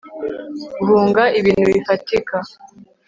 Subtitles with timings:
[0.83, 2.37] Guhunga ibintu bifatika